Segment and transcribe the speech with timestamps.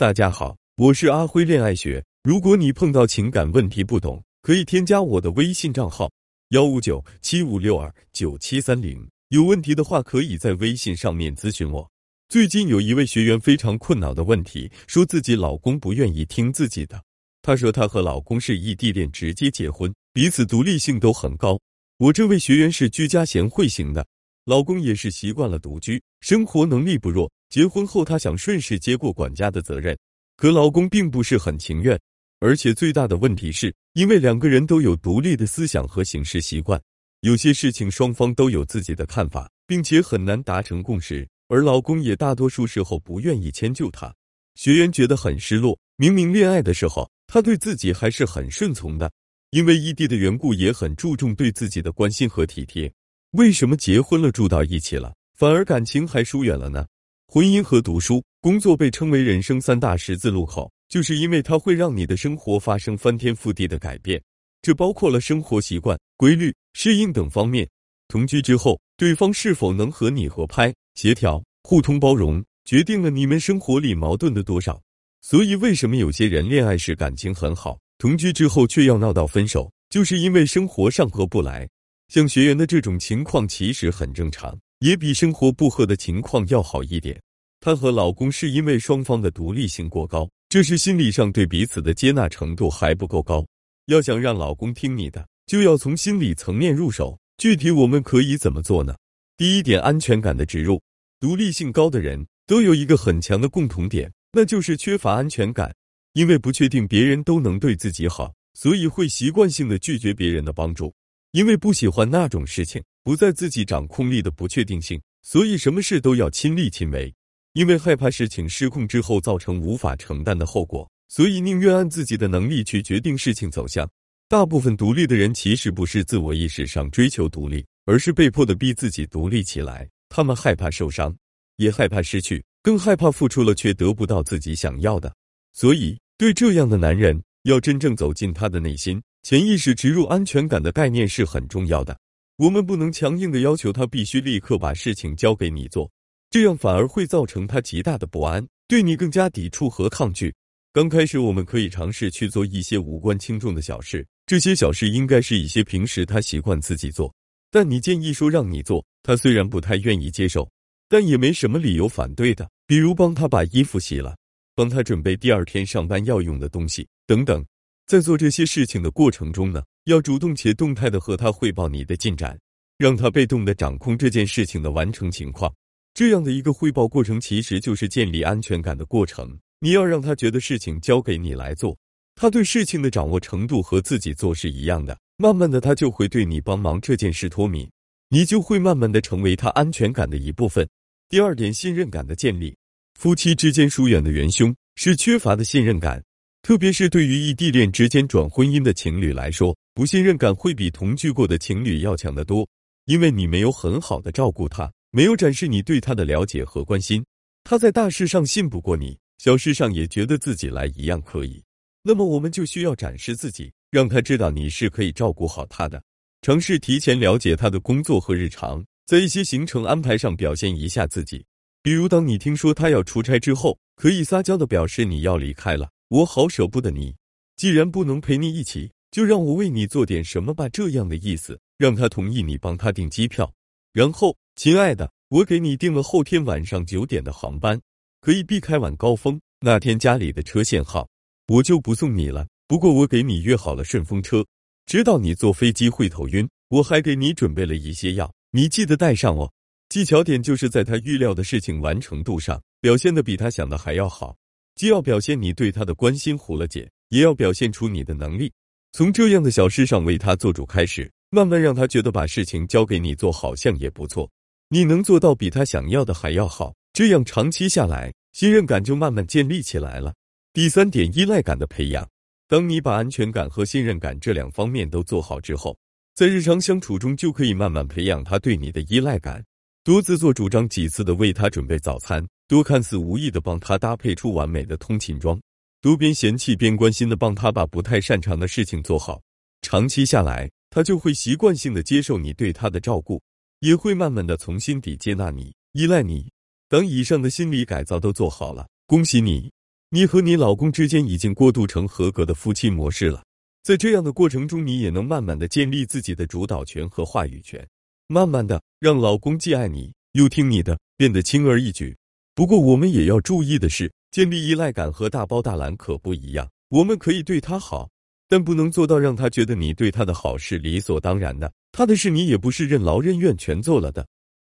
[0.00, 2.02] 大家好，我是阿辉恋爱学。
[2.22, 6.10] 如果你碰到情感问题不懂，可以添加我的微信账号
[6.52, 9.06] 幺五九七五六二九七三零。
[9.28, 11.86] 有问题的话，可以在微信上面咨询我。
[12.30, 16.98] 最近有一位学员非常困扰的问题，说自己老公不愿意听自己的。
[17.42, 21.60] 她说她和老公是异地恋，直接结婚，彼此独立性都很高。
[21.98, 24.06] 我这位学员是居家贤惠型的，
[24.46, 27.30] 老公也是习惯了独居，生活能力不弱。
[27.50, 29.98] 结婚后，她想顺势接过管家的责任，
[30.36, 32.00] 可老公并不是很情愿，
[32.38, 36.80] 而且最大的问题是，因为两个人都有独立的思想和行事习惯，
[37.22, 44.14] 有些事情双方都有自己的看法，并且很难达成共识，而老公也大多数时候不愿意迁就她。
[44.54, 49.10] 学员觉得很失落，明明恋爱的时候，他对自己还是很顺从的，
[49.50, 52.92] 因为异地的缘故，也很注重对自己的关心和体贴，
[53.32, 56.86] 为什么结婚了住到一起了，反而感情还疏远了呢？
[57.32, 64.20] 婚姻和读书、工作被称为人生三大十字路口，就是因为它会让你的生活发生翻天覆地的改变。
[64.60, 67.68] 这包括了生活习惯、规律、适应等方面。
[68.08, 74.82] 同居之后，对方是否能和你合拍、协调、互通包容，决定了你们生活里矛盾的多少。
[75.20, 81.68] 所以，为什么有些人恋爱时感情很好，同居之后却要闹到分手，就是因为生活上合不来。
[82.08, 84.58] 像学员的这种情况，其实很正常。
[84.80, 87.18] 也比生活不和的情况要好一点。
[87.60, 93.46] 她和老公是因为双方的独立性过高，这是心理上对彼此的接纳程度还不够高。
[93.86, 97.18] 要想让老公听你的，就要从心理层面入手。
[97.36, 98.94] 具体我们可以怎么做呢？
[99.36, 100.80] 第一点，安全感的植入。
[101.18, 105.74] 独立性高的人都有一个很强的共同点，那就是缺乏安全感。
[106.14, 110.92] 因为不确定别人都能对自己好，所以会习惯性的拒绝别人的帮助。
[111.32, 112.82] 因为不喜欢那种事情。
[113.02, 117.12] 不在自己掌控力的不确定性，所以什么事都要亲力亲为。
[117.54, 123.88] 因为害怕事情失控之后造成无法承担的后果，所以宁愿按自己的能力去决定事情走向。
[124.28, 129.88] 大部分独立的人其实不是自我意识上追求独立，而是被迫的逼自己独立起来。
[130.08, 131.16] 他们害怕受伤，
[131.56, 135.12] 也害怕失去，更害怕付出了却得不到自己想要的。
[135.54, 141.98] 所以，对这样的男人，要真正走进他的内心，潜意识植入安全感的概念是很重要的。
[142.36, 145.90] 我们不能强硬的要求他必须立刻把事情交给你做，
[146.30, 150.34] 这样反而会造成他极大的不安，对你更加抵触和抗拒。
[150.72, 157.12] 刚开始我们可以尝试去做一些无关轻重的小事，这些小事应该是一些平时他习惯自己做，
[157.50, 160.48] 但你建议说让你做，他虽然不太愿意接受，
[160.88, 162.48] 但也没什么理由反对的。
[162.66, 164.16] 比如帮他把衣服洗了，
[164.54, 167.44] 帮他准备第二天上班要用的东西等等。
[167.90, 169.64] 在做这些事情的过程中呢？
[169.86, 172.38] 要主动且动态的和他汇报你的进展，
[172.78, 175.52] 让他被动的掌控这件事情的完成情况。
[175.92, 179.36] 这样的一个汇报过程，其实就是建立安全感的过程。
[179.58, 181.76] 你要让他觉得事情交给你来做，
[182.14, 184.96] 他对事情的掌握程度和自己做是一样的。
[185.16, 187.68] 慢慢的，他就会对你帮忙这件事脱敏，
[188.08, 190.64] 你就会慢慢的成为他安全感的一部分。
[191.08, 192.56] 第二点，信任感的建立。
[192.96, 196.00] 夫妻之间疏远的元凶是缺乏的信任感，
[196.42, 199.56] 特别是对于异地恋之间转婚姻的情侣来说。
[199.72, 202.46] 不信任感会比同居过的情侣要强得多，
[202.86, 207.02] 因为你没有很好的照顾他，没有展示你对他的了解和关心，
[207.44, 211.42] 他在大事上信不过你，小事上也觉得自己来一样可以。
[211.82, 215.82] 那么我们就需要展示自己，让他知道你是可以照顾好他的。
[216.20, 221.24] 尝试提前了解他的工作和日常，在一些行程安排上表现一下自己。
[221.62, 226.96] 比如，当你听说他要出差之后，可以撒娇的表示你要离开了，我好舍不得你。
[227.36, 228.72] 既然不能陪你一起。
[228.90, 233.32] 就让我为你做点什么吧，这样的意思，让他同意你帮他订机票。
[233.72, 237.60] 然后，亲爱的，我给你订了后天晚上九点的航班，
[238.00, 239.20] 可以避开晚高峰。
[239.38, 240.88] 那天家里的车限号，
[241.28, 242.26] 我就不送你了。
[242.48, 244.26] 不过我给你约好了顺风车，
[244.66, 249.32] 知道你坐飞机会头晕，我还给你准备了一些药，你记得带上哦。
[249.68, 254.16] 技巧点就是在他预料的事情完成度上表现的比他想的还要好，
[254.60, 258.30] 既要表现你对他的关心糊了解，也要表现出你的能力。
[258.72, 264.06] 从这样的小事上为他做主开始，慢慢让他觉得把事情交给你做好像也不错。
[264.50, 269.94] 你能做到比他想要的还要好，这样长期下来，信任感就慢慢建立起来了。
[270.34, 271.88] 第三点，依赖感的培养。
[272.28, 275.56] 当你把安全感和信任感这两方面都做好之后，
[275.94, 279.24] 在日常相处中就可以慢慢培养他对你的依赖感。
[279.64, 285.20] 多自作主张几次的为他准备早餐，多看似无意的帮他搭配出完美的通勤装。
[285.60, 289.02] 多边嫌弃边关心的帮他把不太擅长的事情做好，
[289.42, 293.02] 长期下来，他就会习惯性的接受你对他的照顾，
[293.40, 296.08] 也会慢慢的从心底接纳你、依赖你。
[296.48, 299.32] 等以上的心理改造都做好了，恭喜你，
[299.70, 303.02] 你和你老公之间已经过渡成合格的夫妻模式了。
[303.42, 307.44] 在这样的过程中，你也能慢慢的建立自己的主导权和话语权，
[307.88, 311.76] 慢慢的让老公既爱你又听你的，变得轻而易举。
[312.20, 316.28] 不过，我们也要注意的是，建立依赖感和大包大揽可不一样。
[316.50, 317.70] 我们可以对他好，
[318.10, 321.32] 但不能做到让他觉得你对他的好是理所当然的。
[321.50, 323.86] 他的事你也不是任劳任怨全做了的。